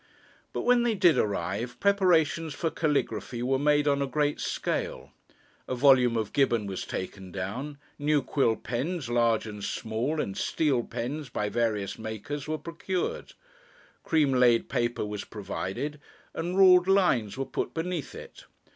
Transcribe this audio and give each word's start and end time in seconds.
But 0.51 0.63
when 0.63 0.81
they 0.81 0.95
did 0.95 1.15
arrive, 1.19 1.79
preparations 1.79 2.55
for 2.55 2.71
calligraphy 2.71 3.43
were 3.43 3.59
made 3.59 3.87
on 3.87 4.01
a 4.01 4.07
great 4.07 4.39
scale; 4.41 5.11
a 5.67 5.75
volume 5.75 6.17
of 6.17 6.33
Gibbon 6.33 6.65
was 6.65 6.85
taken 6.87 7.31
down, 7.31 7.77
new 7.99 8.23
quill 8.23 8.55
pens, 8.55 9.09
large 9.11 9.45
and 9.45 9.63
small, 9.63 10.19
and 10.19 10.35
steel 10.35 10.83
pens 10.83 11.29
by 11.29 11.49
various 11.49 11.99
makers 11.99 12.47
were 12.47 12.57
procured; 12.57 13.33
cream 14.03 14.31
laid 14.33 14.69
paper 14.69 15.05
was 15.05 15.23
provided, 15.23 15.99
and 16.33 16.57
ruled 16.57 16.87
lines 16.87 17.37
were 17.37 17.45
put 17.45 17.75
beneath 17.75 18.15
it. 18.15 18.45